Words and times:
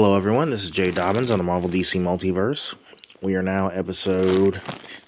Hello, 0.00 0.16
everyone. 0.16 0.50
This 0.50 0.62
is 0.62 0.70
Jay 0.70 0.92
Dobbins 0.92 1.28
on 1.28 1.38
the 1.38 1.44
Marvel 1.44 1.68
DC 1.68 2.00
Multiverse. 2.00 2.76
We 3.20 3.34
are 3.34 3.42
now 3.42 3.66
episode 3.66 4.62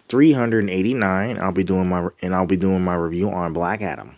389. 0.08 1.38
I'll 1.38 1.52
be 1.52 1.62
doing 1.62 1.88
my 1.88 2.08
and 2.22 2.34
I'll 2.34 2.44
be 2.44 2.56
doing 2.56 2.82
my 2.82 2.96
review 2.96 3.30
on 3.30 3.52
Black 3.52 3.82
Adam. 3.82 4.16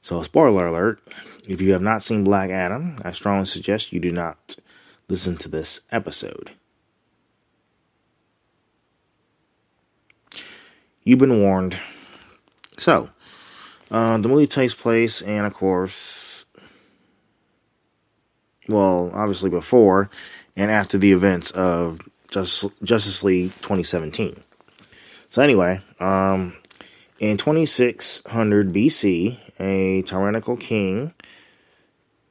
So, 0.00 0.22
spoiler 0.22 0.68
alert: 0.68 1.02
if 1.46 1.60
you 1.60 1.72
have 1.74 1.82
not 1.82 2.02
seen 2.02 2.24
Black 2.24 2.48
Adam, 2.48 2.96
I 3.04 3.12
strongly 3.12 3.44
suggest 3.44 3.92
you 3.92 4.00
do 4.00 4.10
not 4.10 4.56
listen 5.10 5.36
to 5.36 5.50
this 5.50 5.82
episode. 5.92 6.52
You've 11.02 11.18
been 11.18 11.42
warned. 11.42 11.78
So, 12.78 13.10
uh, 13.90 14.16
the 14.16 14.30
movie 14.30 14.46
takes 14.46 14.74
place, 14.74 15.20
and 15.20 15.44
of 15.44 15.52
course, 15.52 16.33
well, 18.68 19.10
obviously 19.14 19.50
before 19.50 20.10
and 20.56 20.70
after 20.70 20.98
the 20.98 21.12
events 21.12 21.50
of 21.52 22.00
Just, 22.30 22.66
Justice 22.82 23.22
League 23.22 23.52
2017. 23.56 24.42
So, 25.28 25.42
anyway, 25.42 25.80
um, 26.00 26.54
in 27.18 27.36
2600 27.36 28.72
BC, 28.72 29.38
a 29.58 30.02
tyrannical 30.02 30.56
king, 30.56 31.12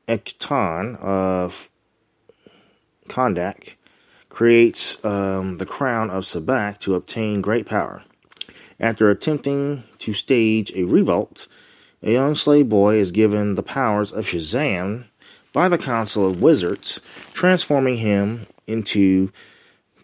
Ekton 0.07 0.95
of 0.97 1.69
Kahndaq, 3.07 3.75
creates 4.29 5.03
um, 5.05 5.57
the 5.57 5.65
crown 5.65 6.09
of 6.09 6.23
Sabbac 6.23 6.79
to 6.79 6.95
obtain 6.95 7.41
great 7.41 7.65
power. 7.65 8.03
After 8.79 9.09
attempting 9.09 9.83
to 9.99 10.13
stage 10.13 10.71
a 10.75 10.83
revolt, 10.83 11.47
a 12.01 12.11
young 12.11 12.35
slave 12.35 12.67
boy 12.67 12.97
is 12.97 13.11
given 13.11 13.55
the 13.55 13.63
powers 13.63 14.11
of 14.11 14.25
Shazam 14.25 15.05
by 15.53 15.69
the 15.69 15.77
Council 15.77 16.25
of 16.25 16.41
Wizards, 16.41 16.99
transforming 17.31 17.97
him 17.97 18.47
into 18.67 19.31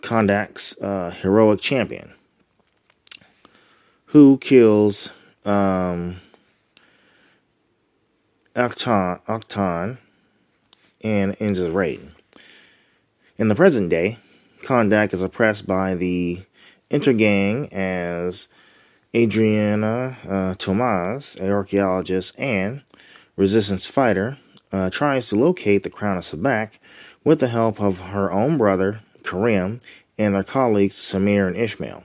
Kahndaq's 0.01 0.77
uh, 0.77 1.11
heroic 1.21 1.59
champion, 1.59 2.13
who 4.05 4.37
kills 4.37 5.09
um, 5.45 6.21
Octon 8.55 9.97
and 11.01 11.37
ends 11.39 11.59
his 11.59 11.69
reign. 11.69 12.11
In 13.37 13.47
the 13.47 13.55
present 13.55 13.89
day, 13.89 14.19
Kahndaq 14.63 15.13
is 15.13 15.21
oppressed 15.21 15.65
by 15.65 15.95
the 15.95 16.41
Intergang 16.91 17.71
as 17.71 18.47
Adriana 19.15 20.17
uh, 20.23 20.55
Tomaz, 20.55 21.39
an 21.39 21.49
archaeologist 21.49 22.37
and 22.39 22.81
resistance 23.37 23.85
fighter, 23.85 24.37
uh, 24.71 24.89
tries 24.89 25.29
to 25.29 25.35
locate 25.35 25.83
the 25.83 25.89
crown 25.89 26.17
of 26.17 26.23
Sabbac 26.23 26.71
with 27.23 27.39
the 27.39 27.47
help 27.47 27.79
of 27.79 27.99
her 27.99 28.31
own 28.31 28.57
brother, 28.57 29.01
Karim, 29.23 29.79
and 30.17 30.35
their 30.35 30.43
colleagues, 30.43 30.95
Samir 30.95 31.47
and 31.47 31.57
Ishmael. 31.57 32.03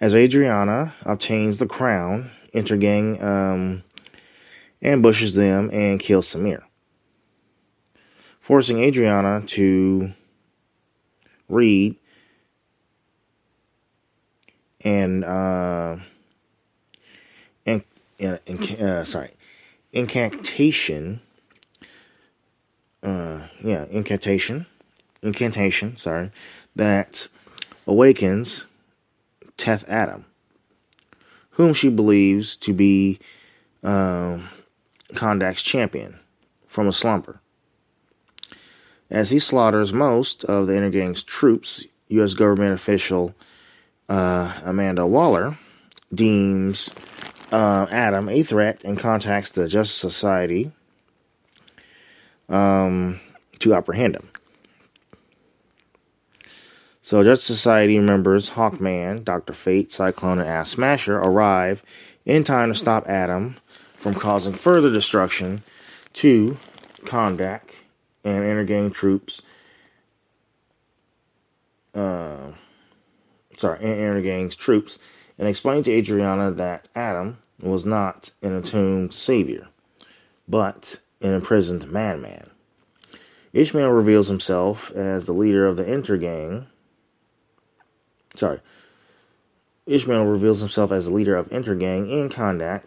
As 0.00 0.14
Adriana 0.14 0.94
obtains 1.02 1.58
the 1.58 1.66
crown, 1.66 2.30
Intergang 2.54 3.22
um, 3.22 3.82
ambushes 4.82 5.34
them 5.34 5.70
and 5.72 5.98
kills 5.98 6.32
Samir, 6.32 6.62
forcing 8.40 8.82
Adriana 8.82 9.42
to 9.46 10.12
read 11.48 11.96
and 14.80 15.24
uh, 15.24 15.96
and, 17.66 17.82
and 18.18 18.80
uh, 18.80 19.04
sorry, 19.04 19.30
incantation. 19.94 21.20
Uh, 23.02 23.46
yeah, 23.62 23.86
incantation, 23.90 24.66
incantation. 25.22 25.96
Sorry, 25.96 26.30
that 26.76 27.28
awakens 27.86 28.66
Teth 29.56 29.88
Adam, 29.88 30.26
whom 31.50 31.72
she 31.72 31.88
believes 31.88 32.56
to 32.56 32.72
be 32.74 33.20
um, 33.82 34.48
Kahndaq's 35.12 35.62
champion 35.62 36.18
from 36.66 36.88
a 36.88 36.92
slumber. 36.92 37.40
As 39.10 39.30
he 39.30 39.38
slaughters 39.38 39.92
most 39.92 40.44
of 40.44 40.66
the 40.66 40.72
Intergang's 40.72 41.22
troops, 41.22 41.84
U.S. 42.08 42.34
government 42.34 42.72
official 42.72 43.34
uh, 44.08 44.60
Amanda 44.64 45.06
Waller 45.06 45.58
deems 46.12 46.92
uh, 47.52 47.86
Adam 47.90 48.28
a 48.28 48.42
threat 48.42 48.84
and 48.84 48.98
contacts 48.98 49.50
the 49.50 49.68
Justice 49.68 49.96
Society 49.96 50.72
um, 52.48 53.20
to 53.58 53.74
apprehend 53.74 54.16
him. 54.16 54.28
So, 57.02 57.22
Justice 57.22 57.46
Society 57.46 57.98
members 57.98 58.50
Hawkman, 58.50 59.24
Dr. 59.24 59.52
Fate, 59.52 59.92
Cyclone, 59.92 60.38
and 60.38 60.48
Atom 60.48 60.64
Smasher 60.64 61.18
arrive 61.18 61.82
in 62.24 62.44
time 62.44 62.72
to 62.72 62.78
stop 62.78 63.06
Adam 63.06 63.56
from 63.94 64.14
causing 64.14 64.54
further 64.54 64.90
destruction 64.90 65.62
to 66.14 66.56
Kahndaq 67.02 67.60
and 68.24 68.42
Intergang 68.42 68.92
troops. 68.92 69.42
Uh, 71.94 72.52
sorry, 73.58 73.80
Intergang's 73.80 74.56
troops, 74.56 74.98
and 75.38 75.48
explained 75.48 75.84
to 75.86 75.92
Adriana 75.92 76.50
that 76.52 76.88
Adam 76.94 77.38
was 77.60 77.84
not 77.84 78.30
an 78.42 78.56
entombed 78.56 79.14
savior, 79.14 79.68
but 80.48 81.00
an 81.20 81.32
imprisoned 81.32 81.90
madman. 81.90 82.50
Ishmael 83.52 83.90
reveals 83.90 84.28
himself 84.28 84.90
as 84.92 85.24
the 85.24 85.32
leader 85.32 85.66
of 85.66 85.76
the 85.76 85.84
Intergang. 85.84 86.66
Sorry. 88.34 88.60
Ishmael 89.86 90.24
reveals 90.24 90.60
himself 90.60 90.90
as 90.90 91.06
the 91.06 91.12
leader 91.12 91.36
of 91.36 91.50
Intergang 91.50 92.10
in 92.10 92.28
Kahndaq, 92.28 92.82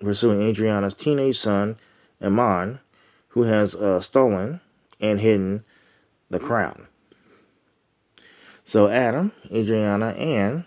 pursuing 0.00 0.42
Adriana's 0.42 0.94
teenage 0.94 1.38
son, 1.38 1.76
Iman, 2.20 2.80
who 3.28 3.44
has 3.44 3.74
uh, 3.74 4.00
stolen 4.00 4.60
and 5.00 5.20
hidden 5.20 5.62
the 6.28 6.38
crown. 6.38 6.86
So 8.64 8.88
Adam, 8.88 9.32
Adriana, 9.50 10.08
and 10.10 10.64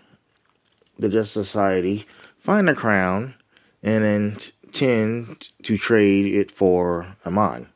the 1.02 1.08
Justice 1.08 1.48
Society 1.48 2.06
find 2.38 2.68
the 2.68 2.74
crown 2.74 3.34
and 3.82 4.04
intend 4.04 5.48
to 5.62 5.76
trade 5.76 6.34
it 6.34 6.50
for 6.50 7.16
Iman. 7.26 7.68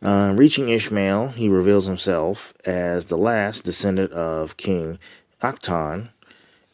Uh, 0.00 0.32
reaching 0.36 0.68
Ishmael, 0.68 1.28
he 1.28 1.48
reveals 1.48 1.86
himself 1.86 2.52
as 2.64 3.06
the 3.06 3.16
last 3.16 3.64
descendant 3.64 4.12
of 4.12 4.56
King 4.56 4.98
Akton 5.42 6.10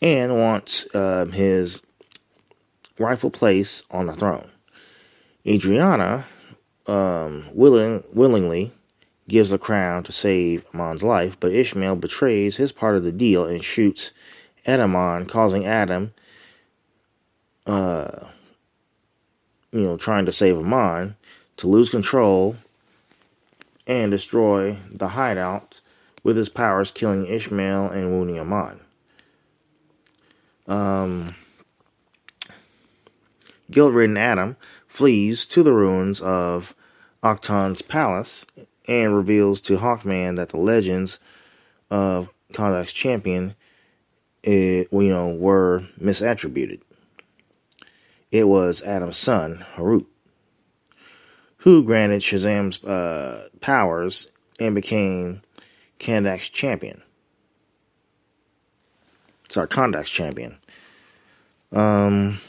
and 0.02 0.36
wants 0.36 0.86
uh, 0.94 1.24
his 1.26 1.80
rightful 2.98 3.30
place 3.30 3.82
on 3.90 4.06
the 4.06 4.14
throne. 4.14 4.50
Adriana 5.46 6.26
um, 6.86 7.48
willing, 7.52 8.04
willingly 8.12 8.72
gives 9.28 9.50
the 9.50 9.58
crown 9.58 10.02
to 10.04 10.12
save 10.12 10.66
Amon's 10.74 11.02
life, 11.02 11.38
but 11.40 11.52
Ishmael 11.52 11.96
betrays 11.96 12.56
his 12.56 12.72
part 12.72 12.96
of 12.96 13.04
the 13.04 13.12
deal 13.12 13.46
and 13.46 13.64
shoots 13.64 14.12
at 14.66 14.80
Amon, 14.80 15.26
causing 15.26 15.66
Adam, 15.66 16.12
uh, 17.66 18.26
you 19.72 19.80
know, 19.80 19.96
trying 19.96 20.26
to 20.26 20.32
save 20.32 20.56
Amon, 20.56 21.16
to 21.56 21.66
lose 21.66 21.90
control 21.90 22.56
and 23.86 24.10
destroy 24.10 24.78
the 24.90 25.08
hideout 25.08 25.80
with 26.22 26.36
his 26.36 26.48
powers, 26.48 26.90
killing 26.90 27.26
Ishmael 27.26 27.90
and 27.90 28.10
wounding 28.10 28.38
Amon. 28.38 28.80
Um, 30.66 31.28
guilt-ridden 33.70 34.16
Adam 34.16 34.56
flees 34.88 35.44
to 35.46 35.62
the 35.62 35.72
ruins 35.72 36.20
of 36.20 36.74
Octon's 37.22 37.82
palace 37.82 38.46
and 38.86 39.14
reveals 39.14 39.60
to 39.62 39.78
Hawkman 39.78 40.36
that 40.36 40.50
the 40.50 40.56
legends 40.56 41.18
of 41.90 42.28
Kahndaq's 42.52 42.92
champion, 42.92 43.54
it, 44.44 44.88
you 44.92 45.08
know, 45.08 45.28
were 45.28 45.84
misattributed. 46.00 46.80
It 48.30 48.46
was 48.46 48.82
Adam's 48.82 49.16
son, 49.16 49.64
Hurut, 49.76 50.06
who 51.58 51.82
granted 51.82 52.20
Shazam's 52.20 52.82
uh, 52.84 53.48
powers 53.60 54.30
and 54.60 54.74
became 54.74 55.40
Kahndaq's 55.98 56.50
champion. 56.50 57.02
Sorry, 59.48 59.68
Kahndaq's 59.68 60.10
champion. 60.10 60.58
Um, 61.72 62.40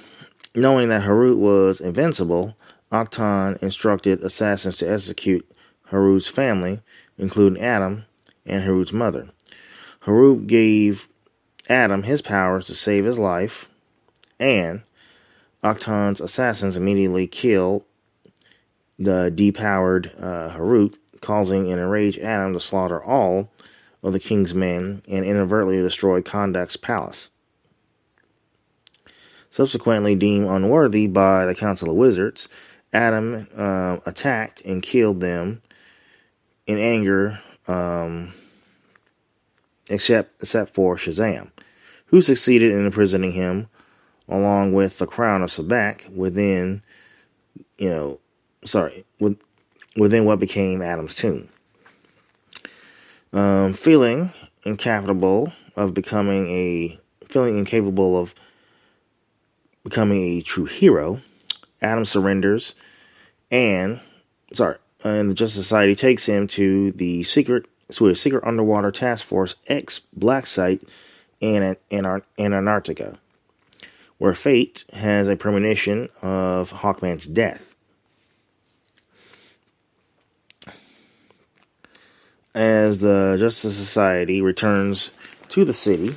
knowing 0.53 0.89
that 0.89 1.03
Hurut 1.03 1.37
was 1.37 1.79
invincible, 1.79 2.57
Octon 2.91 3.61
instructed 3.63 4.21
assassins 4.21 4.77
to 4.79 4.91
execute 4.91 5.49
Hurut's 5.91 6.27
family, 6.27 6.81
including 7.17 7.61
Adam 7.61 8.05
and 8.45 8.63
Hurut's 8.63 8.91
mother. 8.91 9.29
Hurut 10.05 10.47
gave 10.47 11.07
Adam 11.69 12.03
his 12.03 12.21
powers 12.21 12.65
to 12.65 12.75
save 12.75 13.05
his 13.05 13.19
life, 13.19 13.69
and 14.39 14.81
Octon's 15.63 16.21
assassins 16.21 16.77
immediately 16.77 17.27
kill 17.27 17.85
the 18.99 19.31
depowered 19.35 20.11
uh, 20.21 20.55
Hurut, 20.55 20.95
causing 21.21 21.71
an 21.71 21.79
enraged 21.79 22.19
Adam 22.19 22.53
to 22.53 22.59
slaughter 22.59 23.03
all 23.03 23.49
of 24.03 24.13
the 24.13 24.19
king's 24.19 24.53
men 24.53 25.01
and 25.07 25.25
inadvertently 25.25 25.81
destroy 25.81 26.21
Kahndaq's 26.21 26.77
palace. 26.77 27.31
Subsequently 29.49 30.15
deemed 30.15 30.47
unworthy 30.47 31.07
by 31.07 31.45
the 31.45 31.55
Council 31.55 31.89
of 31.89 31.95
Wizards, 31.95 32.47
Adam 32.93 33.47
uh, 33.57 33.97
attacked 34.05 34.61
and 34.61 34.83
killed 34.83 35.19
them 35.21 35.61
in 36.67 36.77
anger, 36.77 37.39
um, 37.67 38.33
except 39.89 40.41
except 40.41 40.73
for 40.73 40.97
Shazam, 40.97 41.49
who 42.07 42.21
succeeded 42.21 42.71
in 42.71 42.85
imprisoning 42.85 43.31
him 43.31 43.67
along 44.27 44.73
with 44.73 44.97
the 44.97 45.05
crown 45.05 45.43
of 45.43 45.49
Sabbac 45.49 46.09
within, 46.13 46.81
you 47.77 47.89
know, 47.89 48.19
sorry, 48.63 49.05
with, 49.19 49.39
within 49.95 50.25
what 50.25 50.39
became 50.39 50.81
Adam's 50.81 51.15
tomb. 51.15 51.49
Um, 53.33 53.73
feeling 53.73 54.31
incapable 54.63 55.53
of 55.75 55.93
becoming 55.93 56.49
a, 56.49 56.99
feeling 57.27 57.57
incapable 57.57 58.17
of 58.17 58.33
becoming 59.83 60.23
a 60.23 60.41
true 60.41 60.65
hero, 60.65 61.21
Adam 61.81 62.05
surrenders, 62.05 62.75
and 63.51 63.99
sorry, 64.53 64.77
and 65.03 65.29
the 65.29 65.35
Justice 65.35 65.61
Society 65.61 65.95
takes 65.95 66.25
him 66.25 66.47
to 66.47 66.91
the 66.93 67.23
secret, 67.23 67.67
so 67.91 68.07
a 68.07 68.15
secret 68.15 68.43
underwater 68.45 68.91
task 68.91 69.25
force 69.25 69.55
X 69.67 70.01
black 70.13 70.47
site 70.47 70.81
in, 71.39 71.75
in, 71.89 72.21
in 72.37 72.53
Antarctica 72.53 73.17
where 74.17 74.33
Fate 74.33 74.85
has 74.93 75.27
a 75.27 75.35
premonition 75.35 76.09
of 76.21 76.71
Hawkman's 76.71 77.27
death. 77.27 77.75
As 82.53 83.01
the 83.01 83.35
Justice 83.37 83.75
Society 83.75 84.41
returns 84.41 85.11
to 85.49 85.65
the 85.65 85.73
city, 85.73 86.15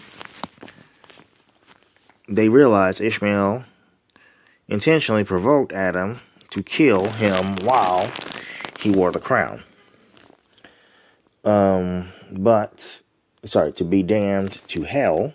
they 2.29 2.49
realize 2.49 3.01
Ishmael 3.01 3.65
intentionally 4.69 5.25
provoked 5.25 5.73
Adam 5.73 6.21
to 6.51 6.63
kill 6.63 7.09
him 7.09 7.57
while 7.57 8.09
he 8.79 8.91
wore 8.91 9.11
the 9.11 9.19
crown. 9.19 9.65
Um, 11.45 12.13
but, 12.31 13.01
sorry, 13.45 13.73
to 13.73 13.85
be 13.85 14.03
damned 14.03 14.53
to 14.69 14.83
hell 14.83 15.33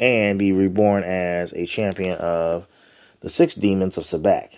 and 0.00 0.38
be 0.38 0.52
reborn 0.52 1.02
as 1.04 1.52
a 1.52 1.66
champion 1.66 2.16
of 2.16 2.66
the 3.20 3.28
six 3.28 3.54
demons 3.54 3.98
of 3.98 4.04
Sabbac, 4.04 4.50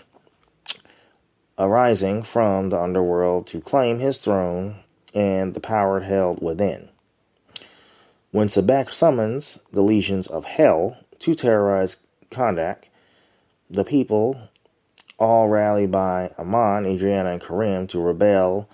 arising 1.59 2.23
from 2.23 2.69
the 2.69 2.81
underworld 2.81 3.47
to 3.49 3.61
claim 3.61 3.99
his 3.99 4.19
throne 4.19 4.77
and 5.15 5.55
the 5.55 5.61
power 5.61 6.01
held 6.01 6.43
within. 6.43 6.89
When 8.31 8.49
Sabbac 8.49 8.93
summons 8.93 9.61
the 9.73 9.83
legions 9.83 10.27
of 10.27 10.45
hell 10.45 10.99
to 11.21 11.35
terrorize 11.35 11.99
Kahndaq, 12.31 12.85
the 13.69 13.85
people 13.85 14.49
all 15.19 15.49
rally 15.49 15.87
by 15.87 16.31
Amon, 16.39 16.87
Adriana, 16.87 17.33
and 17.33 17.43
Karim 17.43 17.87
to 17.89 18.01
rebel 18.01 18.69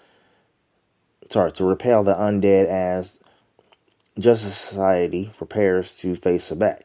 sorry, 1.31 1.53
to 1.53 1.65
repel 1.65 2.05
the 2.05 2.15
undead 2.15 2.67
as 2.67 3.21
Justice 4.19 4.57
Society 4.57 5.31
prepares 5.37 5.95
to 5.95 6.17
face 6.17 6.51
Sabbac. 6.51 6.83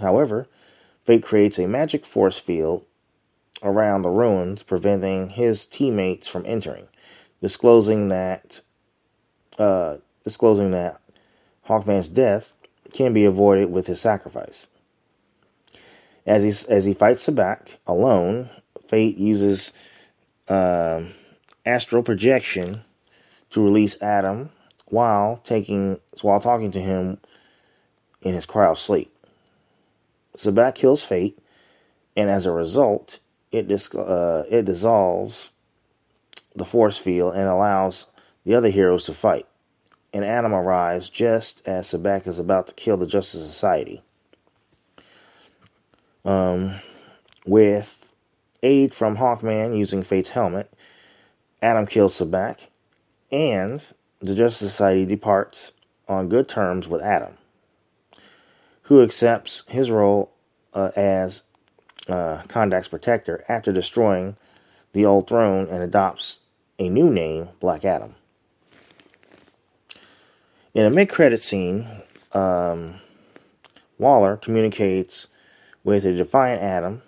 However, 0.00 0.48
Fate 1.04 1.22
creates 1.22 1.58
a 1.58 1.66
magic 1.66 2.06
force 2.06 2.38
field 2.38 2.84
around 3.62 4.02
the 4.02 4.08
ruins, 4.08 4.62
preventing 4.62 5.30
his 5.30 5.66
teammates 5.66 6.26
from 6.26 6.46
entering, 6.46 6.88
disclosing 7.42 8.08
that 8.08 8.62
uh, 9.58 9.96
disclosing 10.24 10.70
that 10.70 11.00
Hawkman's 11.68 12.08
death 12.08 12.54
can 12.92 13.12
be 13.12 13.24
avoided 13.24 13.70
with 13.70 13.86
his 13.86 14.00
sacrifice. 14.00 14.66
As 16.26 16.42
he 16.42 16.72
as 16.72 16.86
he 16.86 16.94
fights 16.94 17.26
Sabbac 17.26 17.68
alone, 17.86 18.48
Fate 18.88 19.18
uses 19.18 19.72
uh, 20.48 21.02
astral 21.66 22.02
projection 22.02 22.82
to 23.50 23.62
release 23.62 24.00
Adam 24.00 24.50
while 24.86 25.40
taking 25.44 25.98
while 26.22 26.40
talking 26.40 26.70
to 26.72 26.80
him 26.80 27.18
in 28.22 28.34
his 28.34 28.46
cryo 28.46 28.76
sleep. 28.76 29.10
Sabbac 30.36 30.74
kills 30.74 31.02
Fate, 31.02 31.38
and 32.16 32.28
as 32.28 32.46
a 32.46 32.50
result, 32.50 33.20
it 33.52 33.68
dis- 33.68 33.94
uh, 33.94 34.44
it 34.50 34.64
dissolves 34.64 35.50
the 36.54 36.64
force 36.64 36.98
field 36.98 37.34
and 37.34 37.48
allows 37.48 38.06
the 38.44 38.54
other 38.54 38.70
heroes 38.70 39.04
to 39.04 39.14
fight. 39.14 39.46
And 40.12 40.24
Adam 40.24 40.54
arrives 40.54 41.08
just 41.08 41.66
as 41.66 41.88
Sabbac 41.88 42.26
is 42.26 42.38
about 42.38 42.68
to 42.68 42.74
kill 42.74 42.96
the 42.96 43.06
Justice 43.06 43.44
Society. 43.46 44.02
Um, 46.24 46.80
with 47.44 47.98
aid 48.62 48.94
from 48.94 49.16
Hawkman 49.16 49.76
using 49.76 50.02
Fate's 50.02 50.30
helmet, 50.30 50.72
Adam 51.60 51.86
kills 51.86 52.18
Sabbac, 52.18 52.58
and 53.30 53.80
the 54.24 54.34
Justice 54.34 54.70
Society 54.70 55.04
departs 55.04 55.72
on 56.08 56.30
good 56.30 56.48
terms 56.48 56.88
with 56.88 57.02
Adam, 57.02 57.36
who 58.84 59.02
accepts 59.02 59.64
his 59.68 59.90
role 59.90 60.32
uh, 60.72 60.90
as 60.96 61.42
uh, 62.08 62.40
Kahndaq's 62.48 62.88
protector 62.88 63.44
after 63.50 63.70
destroying 63.70 64.36
the 64.94 65.04
old 65.04 65.28
throne 65.28 65.68
and 65.68 65.82
adopts 65.82 66.40
a 66.78 66.88
new 66.88 67.10
name, 67.10 67.50
Black 67.60 67.84
Adam. 67.84 68.14
In 70.72 70.86
a 70.86 70.90
mid 70.90 71.10
credit 71.10 71.42
scene, 71.42 71.86
um, 72.32 73.00
Waller 73.98 74.38
communicates 74.38 75.28
with 75.84 76.06
a 76.06 76.12
defiant 76.14 76.62
Adam 76.62 77.02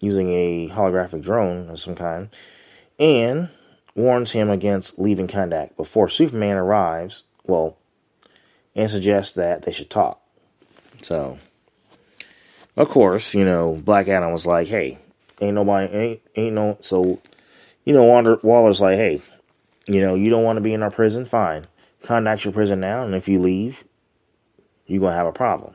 using 0.00 0.30
a 0.30 0.68
holographic 0.68 1.22
drone 1.22 1.70
of 1.70 1.80
some 1.80 1.94
kind, 1.94 2.28
and 2.98 3.48
warns 3.94 4.32
him 4.32 4.50
against 4.50 4.98
leaving 4.98 5.28
Kahndaq 5.28 5.76
before 5.76 6.08
Superman 6.08 6.56
arrives, 6.56 7.24
well, 7.44 7.76
and 8.74 8.90
suggests 8.90 9.34
that 9.34 9.62
they 9.62 9.72
should 9.72 9.90
talk. 9.90 10.20
So, 11.02 11.38
of 12.76 12.88
course, 12.88 13.34
you 13.34 13.44
know, 13.44 13.80
Black 13.84 14.08
Adam 14.08 14.32
was 14.32 14.46
like, 14.46 14.68
hey, 14.68 14.98
ain't 15.40 15.54
nobody, 15.54 15.92
ain't, 15.92 16.20
ain't 16.36 16.54
no, 16.54 16.78
so, 16.80 17.20
you 17.84 17.92
know, 17.92 18.04
Waller, 18.04 18.38
Waller's 18.42 18.80
like, 18.80 18.96
hey, 18.96 19.20
you 19.86 20.00
know, 20.00 20.14
you 20.14 20.30
don't 20.30 20.44
want 20.44 20.56
to 20.56 20.62
be 20.62 20.72
in 20.72 20.82
our 20.82 20.90
prison? 20.90 21.24
Fine. 21.24 21.64
Kahndaq's 22.04 22.44
your 22.44 22.52
prison 22.52 22.80
now, 22.80 23.04
and 23.04 23.14
if 23.14 23.28
you 23.28 23.40
leave, 23.40 23.84
you're 24.86 25.00
going 25.00 25.12
to 25.12 25.16
have 25.16 25.26
a 25.26 25.32
problem. 25.32 25.74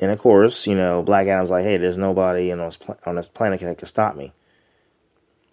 And 0.00 0.10
of 0.10 0.18
course, 0.18 0.66
you 0.66 0.74
know, 0.74 1.02
Black 1.02 1.26
Adam's 1.28 1.50
like, 1.50 1.64
hey, 1.64 1.76
there's 1.76 1.96
nobody 1.96 2.52
on 2.52 2.58
this, 2.58 2.78
on 3.06 3.14
this 3.14 3.28
planet 3.28 3.60
that 3.60 3.78
can 3.78 3.88
stop 3.88 4.16
me. 4.16 4.32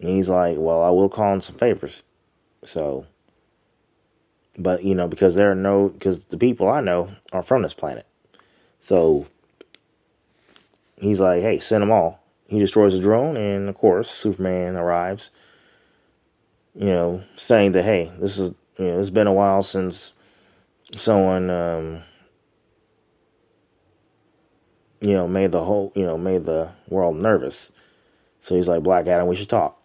And 0.02 0.10
he's 0.10 0.28
like, 0.28 0.56
well, 0.58 0.82
I 0.82 0.90
will 0.90 1.08
call 1.08 1.32
in 1.32 1.40
some 1.40 1.56
favors. 1.56 2.02
So, 2.64 3.06
but 4.58 4.84
you 4.84 4.96
know, 4.96 5.06
because 5.06 5.36
there 5.36 5.52
are 5.52 5.54
no, 5.54 5.88
because 5.88 6.24
the 6.24 6.36
people 6.36 6.68
I 6.68 6.80
know 6.80 7.12
are 7.32 7.42
from 7.42 7.62
this 7.62 7.72
planet. 7.72 8.04
So 8.80 9.28
he's 10.96 11.20
like, 11.20 11.42
hey, 11.42 11.60
send 11.60 11.82
them 11.82 11.92
all. 11.92 12.20
He 12.48 12.58
destroys 12.58 12.92
the 12.92 12.98
drone, 12.98 13.36
and 13.36 13.68
of 13.68 13.76
course, 13.76 14.10
Superman 14.10 14.76
arrives. 14.76 15.30
You 16.74 16.86
know, 16.86 17.22
saying 17.36 17.72
that, 17.72 17.84
hey, 17.84 18.10
this 18.18 18.38
is, 18.38 18.52
you 18.78 18.86
know, 18.86 19.00
it's 19.00 19.10
been 19.10 19.26
a 19.28 19.32
while 19.32 19.62
since 19.62 20.14
someone, 20.96 21.48
um, 21.48 22.02
you 25.00 25.12
know, 25.12 25.28
made 25.28 25.52
the 25.52 25.64
whole, 25.64 25.92
you 25.94 26.04
know, 26.04 26.18
made 26.18 26.44
the 26.44 26.70
world 26.88 27.16
nervous. 27.16 27.70
So 28.40 28.56
he's 28.56 28.68
like, 28.68 28.82
Black 28.82 29.06
Adam, 29.06 29.28
we 29.28 29.36
should 29.36 29.48
talk 29.48 29.81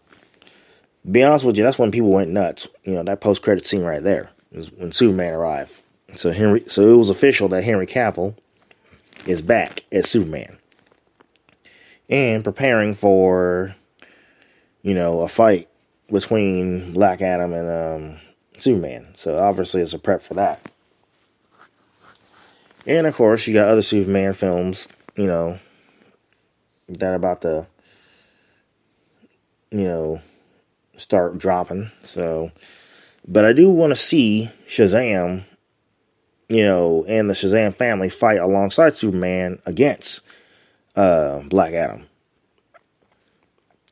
be 1.10 1.24
honest 1.24 1.46
with 1.46 1.58
you, 1.58 1.64
that's 1.64 1.80
when 1.80 1.92
people 1.92 2.10
went 2.10 2.32
nuts. 2.32 2.68
You 2.86 2.94
know, 2.94 3.04
that 3.04 3.22
post 3.22 3.42
credit 3.42 3.66
scene 3.66 3.84
right 3.84 4.04
there 4.04 4.30
was 4.52 4.72
when 4.72 4.92
Superman 4.92 5.34
arrived. 5.34 5.80
So 6.16 6.32
Henry, 6.32 6.64
so 6.68 6.90
it 6.90 6.98
was 6.98 7.10
official 7.10 7.48
that 7.50 7.64
Henry 7.64 7.88
Cavill 7.88 8.36
is 9.26 9.42
back 9.42 9.84
as 9.92 10.10
Superman 10.10 10.58
and 12.10 12.44
preparing 12.44 12.94
for, 12.94 13.76
you 14.82 14.94
know, 14.94 15.22
a 15.22 15.28
fight 15.28 15.68
between 16.10 16.94
Black 16.94 17.22
Adam 17.22 17.54
and 17.54 17.70
um, 17.70 18.20
Superman. 18.58 19.08
So 19.16 19.38
obviously, 19.38 19.82
it's 19.82 19.94
a 19.94 20.00
prep 20.00 20.24
for 20.24 20.36
that. 20.36 20.72
And 22.86 23.06
of 23.06 23.16
course, 23.16 23.46
you 23.46 23.54
got 23.54 23.68
other 23.68 23.82
Superman 23.82 24.34
films, 24.34 24.88
you 25.18 25.28
know, 25.28 25.60
that 26.88 27.14
about 27.14 27.42
to, 27.42 27.68
you 29.72 29.84
know, 29.84 30.22
start 30.98 31.38
dropping. 31.38 31.92
So, 32.02 32.52
but 33.28 33.46
I 33.46 33.54
do 33.54 33.70
want 33.70 33.92
to 33.92 33.96
see 33.96 34.50
Shazam, 34.68 35.46
you 36.50 36.66
know, 36.66 37.06
and 37.08 37.30
the 37.30 37.34
Shazam 37.34 37.76
family 37.76 38.10
fight 38.10 38.40
alongside 38.40 38.96
Superman 38.96 39.60
against 39.66 40.22
uh, 40.96 41.40
Black 41.40 41.74
Adam. 41.74 42.06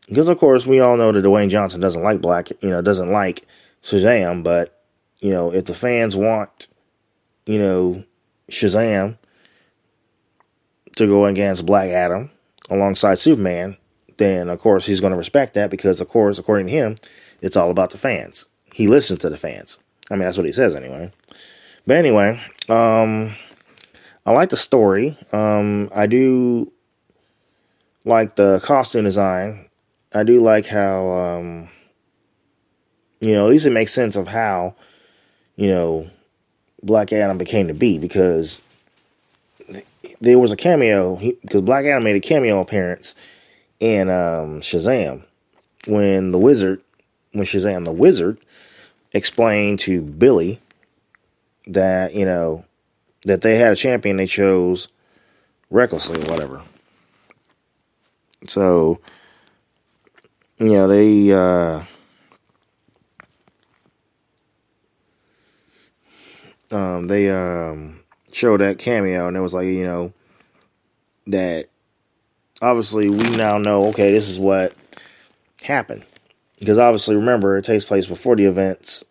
because 0.08 0.30
of 0.30 0.38
course 0.38 0.66
we 0.66 0.80
all 0.80 0.98
know 0.98 1.12
that 1.12 1.24
Dwayne 1.24 1.50
Johnson 1.50 1.82
doesn't 1.82 2.04
like 2.04 2.22
black, 2.22 2.50
you 2.62 2.70
know, 2.70 2.82
doesn't 2.82 3.12
like 3.12 3.46
Shazam, 3.84 4.44
but 4.44 4.84
you 5.22 5.32
know, 5.32 5.54
if 5.54 5.66
the 5.66 5.76
fans 5.76 6.16
want, 6.16 6.68
you 7.46 7.60
know, 7.60 8.04
Shazam 8.50 9.18
to 10.96 11.08
go 11.08 11.26
against 11.26 11.66
Black 11.66 11.90
Adam 11.90 12.32
alongside 12.70 13.20
Superman, 13.20 13.78
then 14.18 14.50
of 14.50 14.60
course 14.60 14.86
he's 14.86 15.02
going 15.02 15.12
to 15.12 15.18
respect 15.18 15.54
that 15.54 15.70
because 15.70 16.02
of 16.02 16.10
course, 16.10 16.38
according 16.40 16.68
to 16.68 16.74
him, 16.74 16.96
it's 17.42 17.58
all 17.58 17.72
about 17.72 17.90
the 17.90 17.98
fans. 17.98 18.48
He 18.74 18.88
listens 18.88 19.20
to 19.20 19.30
the 19.30 19.38
fans. 19.38 19.80
I 20.10 20.16
mean, 20.16 20.24
that's 20.24 20.38
what 20.38 20.46
he 20.46 20.52
says 20.52 20.76
anyway. 20.76 21.12
But 21.88 21.98
anyway, 21.98 22.42
um, 22.70 23.36
I 24.26 24.32
like 24.32 24.50
the 24.50 24.58
story. 24.58 25.18
Um, 25.32 25.90
I 25.94 26.08
do 26.08 26.72
like 28.04 28.36
the 28.36 28.60
costume 28.64 29.06
design. 29.06 29.68
I 30.14 30.24
do 30.24 30.40
like 30.42 30.66
how, 30.66 31.10
um, 31.10 31.70
you 33.20 33.34
know, 33.34 33.46
at 33.46 33.50
least 33.50 33.66
it 33.66 33.72
makes 33.72 33.94
sense 33.94 34.16
of 34.16 34.28
how, 34.28 34.76
you 35.56 35.68
know, 35.68 36.10
Black 36.84 37.12
Adam 37.12 37.38
became 37.38 37.68
to 37.68 37.74
be 37.74 37.98
because 37.98 38.62
there 40.22 40.40
was 40.40 40.52
a 40.52 40.56
cameo 40.56 41.16
because 41.18 41.62
Black 41.62 41.86
Adam 41.86 42.04
made 42.04 42.16
a 42.16 42.20
cameo 42.20 42.60
appearance 42.62 43.16
in 43.80 44.10
um, 44.10 44.62
Shazam 44.62 45.24
when 45.88 46.32
the 46.32 46.38
wizard, 46.38 46.82
when 47.32 47.46
Shazam 47.46 47.86
the 47.86 47.92
wizard 47.92 48.40
explained 49.14 49.80
to 49.80 50.02
Billy 50.02 50.60
that 51.68 52.14
you 52.14 52.26
know 52.26 52.66
that 53.26 53.42
they 53.42 53.58
had 53.58 53.74
a 53.74 53.76
champion 53.76 54.18
they 54.18 54.28
chose 54.28 54.88
recklessly 55.70 56.22
or 56.22 56.32
whatever. 56.32 56.62
So 58.48 59.00
you 60.58 60.68
know 60.68 60.88
they 60.88 61.32
uh, 61.32 61.84
um, 66.72 67.08
they 67.08 67.30
um, 67.30 68.00
showed 68.32 68.62
that 68.62 68.78
cameo 68.78 69.28
and 69.28 69.38
it 69.38 69.42
was 69.42 69.54
like 69.54 69.68
you 69.68 69.86
know 69.86 70.14
that 71.28 71.68
obviously 72.62 73.10
we 73.10 73.36
now 73.36 73.58
know 73.58 73.86
okay 73.86 74.12
this 74.12 74.30
is 74.30 74.40
what 74.40 74.74
happened 75.62 76.06
because 76.60 76.78
obviously 76.78 77.16
remember 77.16 77.58
it 77.58 77.66
takes 77.66 77.86
place 77.86 78.06
before 78.06 78.36
the 78.36 78.46
events 78.46 79.04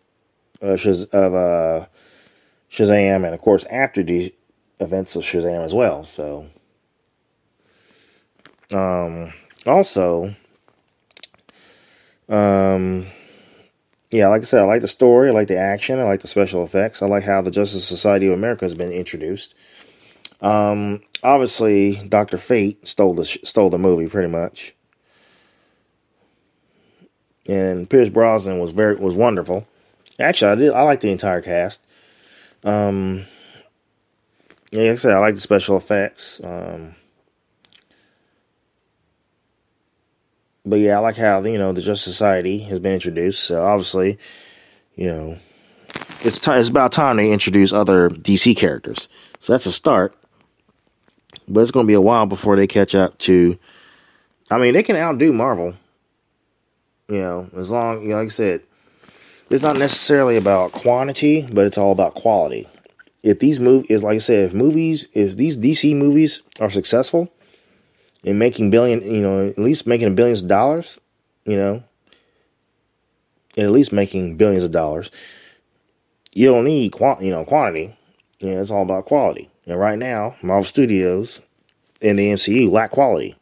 of, 0.61 0.79
Shaz- 0.79 1.09
of 1.11 1.33
uh, 1.33 1.85
Shazam 2.71 3.25
and 3.25 3.33
of 3.33 3.41
course 3.41 3.65
after 3.65 4.03
the 4.03 4.33
events 4.79 5.15
of 5.15 5.23
Shazam 5.23 5.63
as 5.63 5.73
well. 5.73 6.03
So 6.03 6.47
um, 8.73 9.33
also 9.65 10.35
um, 12.27 13.07
yeah, 14.11 14.27
like 14.29 14.41
I 14.41 14.45
said, 14.45 14.61
I 14.61 14.65
like 14.65 14.81
the 14.81 14.87
story, 14.87 15.29
I 15.29 15.33
like 15.33 15.47
the 15.47 15.59
action, 15.59 15.99
I 15.99 16.03
like 16.03 16.21
the 16.21 16.27
special 16.27 16.63
effects, 16.63 17.01
I 17.01 17.07
like 17.07 17.23
how 17.23 17.41
the 17.41 17.51
Justice 17.51 17.87
Society 17.87 18.27
of 18.27 18.33
America 18.33 18.65
has 18.65 18.73
been 18.73 18.91
introduced. 18.91 19.53
Um, 20.41 21.01
obviously, 21.25 21.95
Doctor 22.07 22.37
Fate 22.37 22.87
stole 22.87 23.13
the 23.13 23.25
stole 23.25 23.69
the 23.69 23.77
movie 23.77 24.07
pretty 24.07 24.29
much, 24.29 24.73
and 27.47 27.89
Pierce 27.89 28.09
Brosnan 28.09 28.59
was 28.59 28.71
very 28.71 28.95
was 28.95 29.15
wonderful. 29.15 29.67
Actually, 30.19 30.51
I 30.51 30.55
did 30.55 30.73
I 30.73 30.81
like 30.83 31.01
the 31.01 31.11
entire 31.11 31.41
cast. 31.41 31.81
Um, 32.63 33.25
yeah, 34.71 34.83
like 34.83 34.91
I 34.91 34.95
said, 34.95 35.13
I 35.13 35.19
like 35.19 35.35
the 35.35 35.41
special 35.41 35.77
effects. 35.77 36.41
Um, 36.43 36.95
but 40.65 40.77
yeah, 40.77 40.97
I 40.97 40.99
like 40.99 41.17
how 41.17 41.43
you 41.43 41.57
know 41.57 41.73
the 41.73 41.81
Justice 41.81 42.11
Society 42.11 42.59
has 42.59 42.79
been 42.79 42.93
introduced. 42.93 43.43
So 43.43 43.63
obviously, 43.63 44.17
you 44.95 45.07
know, 45.07 45.37
it's 46.21 46.39
time. 46.39 46.59
It's 46.59 46.69
about 46.69 46.91
time 46.91 47.17
they 47.17 47.31
introduce 47.31 47.73
other 47.73 48.09
DC 48.09 48.57
characters. 48.57 49.07
So 49.39 49.53
that's 49.53 49.65
a 49.65 49.71
start. 49.71 50.15
But 51.47 51.61
it's 51.61 51.71
going 51.71 51.85
to 51.85 51.87
be 51.87 51.93
a 51.93 52.01
while 52.01 52.25
before 52.25 52.55
they 52.55 52.67
catch 52.67 52.95
up 52.95 53.17
to. 53.19 53.57
I 54.49 54.57
mean, 54.57 54.73
they 54.73 54.83
can 54.83 54.95
outdo 54.95 55.33
Marvel. 55.33 55.75
You 57.07 57.19
know, 57.19 57.49
as 57.55 57.71
long 57.71 58.01
you 58.01 58.09
know, 58.09 58.17
like 58.17 58.25
I 58.25 58.29
said, 58.29 58.61
it's 59.49 59.61
not 59.61 59.77
necessarily 59.77 60.37
about 60.37 60.71
quantity, 60.71 61.47
but 61.51 61.65
it's 61.65 61.77
all 61.77 61.91
about 61.91 62.15
quality. 62.15 62.67
If 63.21 63.39
these 63.39 63.59
movies, 63.59 64.03
like 64.03 64.15
I 64.15 64.19
said, 64.19 64.45
if 64.45 64.53
movies, 64.53 65.07
if 65.13 65.37
these 65.37 65.57
DC 65.57 65.95
movies 65.95 66.41
are 66.59 66.69
successful 66.69 67.31
in 68.23 68.39
making 68.39 68.71
billion, 68.71 69.03
you 69.03 69.21
know, 69.21 69.47
at 69.47 69.59
least 69.59 69.85
making 69.85 70.15
billions 70.15 70.41
of 70.41 70.47
dollars, 70.47 70.99
you 71.45 71.55
know, 71.55 71.83
and 73.57 73.65
at 73.65 73.71
least 73.71 73.91
making 73.91 74.37
billions 74.37 74.63
of 74.63 74.71
dollars, 74.71 75.11
you 76.33 76.47
don't 76.47 76.65
need 76.65 76.91
quant, 76.91 77.21
you 77.21 77.31
know 77.31 77.45
quantity. 77.45 77.95
You 78.39 78.51
know, 78.51 78.61
it's 78.61 78.71
all 78.71 78.83
about 78.83 79.05
quality. 79.05 79.49
And 79.65 79.79
right 79.79 79.97
now, 79.97 80.35
Marvel 80.41 80.63
Studios 80.63 81.41
and 82.01 82.19
the 82.19 82.27
MCU 82.27 82.69
lack 82.71 82.91
quality. 82.91 83.35